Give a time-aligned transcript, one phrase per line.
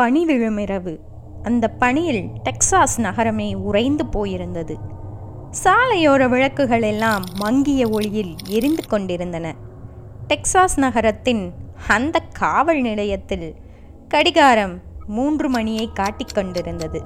[0.00, 0.98] பனி விழுமிரவு
[1.42, 4.74] அந்த பனியில் டெக்சாஸ் நகரமே உறைந்து போயிருந்தது.
[5.64, 9.54] சாலையோர விளக்குகள் எல்லாம் மங்கிய ஒளியில் எரிந்து கொண்டிருந்தன.
[10.28, 11.52] டெக்சாஸ் நகரத்தின்
[11.88, 13.54] அந்த காவல் நிலையத்தில்
[14.08, 17.02] கடிகாரம் மூன்று மணியை காட்டிக் கொண்டிருந்தது.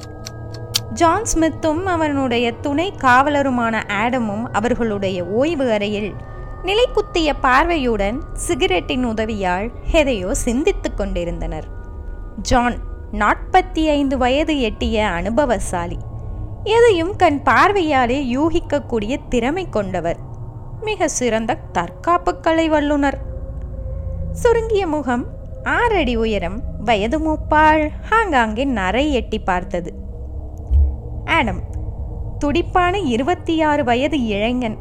[0.92, 6.12] ஜான் ஸ்மித்தும் அவனுடைய துணை காவலருமான ஆடமும் அவர்களுடைய ஓய்வு அறையில்
[6.62, 11.78] நிலைக்குத்திய பார்வையுடன் சிகரெட்டின் உதவியால் எதையோ சிந்தித்துக் கொண்டிருந்தனர்.
[12.36, 12.76] ஜான்
[13.12, 15.98] நாற்பத்தி ஐந்து வயது எட்டிய அனுபவசாலி.
[16.64, 20.16] எதையும் கண் பார்வையாலே யூகிக்கக்கூடிய திறமை கொண்டவர்.
[20.80, 23.18] மிக சிறந்த தற்காப்பு கலை வல்லுனர்
[24.32, 25.26] சுருங்கிய முகம்
[25.62, 29.94] ஆறடி உயரம் வயது மூப்பாள் ஆங்காங்கே நரை எட்டி பார்த்தது.
[31.24, 31.60] ஆடம்
[32.38, 34.76] துடிப்பான இருபத்தி ஆறு வயது இளைஞன்.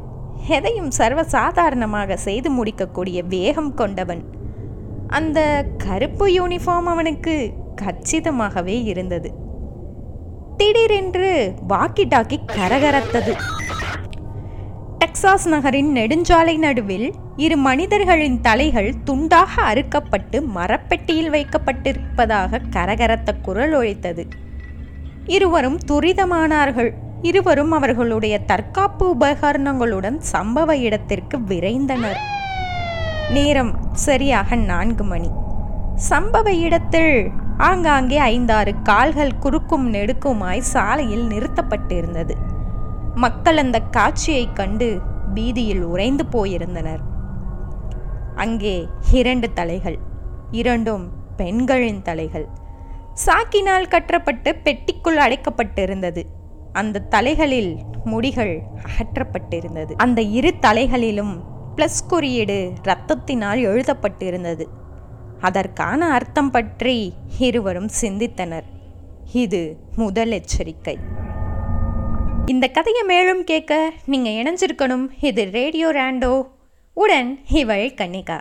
[0.47, 4.38] எதையும் சர்வசாதாரணமாக செய்து முடிக்கக்கூடிய வேகம் கொண்டவன்.
[5.09, 9.34] அந்த கருப்பு யூனிஃபார்ம் அவனுக்கு கச்சிதமாகவே இருந்தது.
[10.58, 13.33] திடீரென்று வாக்கி டாக்கி கரகரத்தது.
[15.00, 24.26] டெக்சாஸ் நகரின் நெடுஞ்சாலை நடுவில் இரு மனிதர்களின் தலைகள் துண்டாக அறுக்கப்பட்டு மரப்பெட்டியில் வைக்கப்பட்டிருப்பதாக கரகரத்த குரல் ஒழித்தது
[25.26, 26.92] இருவரும் துரிதமானார்கள்.
[27.22, 32.20] இருவரும் அவர்களுடைய தற்காப்பு உபகரணங்களுடன் சம்பவ இடத்திற்கு விரைந்தனர்.
[33.30, 35.30] நேரம் சரியாக நான்கு மணி.
[36.09, 42.31] சம்பவ இடத்தில் ஆங்காங்கே ஐந்தாறு கால்கள் குறுக்கும் நெடுக்குமாய் சாலையில் நிறுத்தப்பட்டிருந்தது.
[43.16, 45.02] மக்கள் அந்த காட்சியைக் கண்டு
[45.33, 46.99] பீதியில் உறைந்து போயிருந்தனர்.
[48.36, 49.97] அங்கே இரண்டு தலைகள்
[50.52, 52.47] இரண்டும் பெண்களின் தலைகள்.
[53.25, 56.23] சாக்கினால் கற்றப்பட்டு பெட்டிக்குள் அடைக்கப்பட்டிருந்தது.
[56.73, 59.91] அந்த தலைகளில் முடிகள் அகற்றப்பட்டிருந்தது.
[59.91, 64.66] அந்த இரு தலைகளிலும் ப்ளஸ் குறியீடு இரத்தத்தினால் எழுதப்பட்டிருந்தது.
[65.39, 68.63] அதற்கான அர்த்தம் பற்றி இருவரும் சிந்தித்தனர்.
[69.33, 70.97] இது முதல் எச்சரிக்கை.
[72.45, 75.08] இந்த கதையை மேலும் கேட்க நீங்கள் இணைஞ்சிருக்கணும்.
[75.21, 76.48] இது ரேடியோ ரேண்டோ.
[76.93, 78.39] உடன் இவள் கன்னிகா.